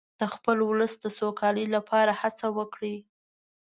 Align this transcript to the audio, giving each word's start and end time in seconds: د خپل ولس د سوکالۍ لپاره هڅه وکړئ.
د 0.19 0.21
خپل 0.33 0.57
ولس 0.69 0.93
د 0.99 1.05
سوکالۍ 1.17 1.65
لپاره 1.75 2.11
هڅه 2.21 2.47
وکړئ. 2.57 2.95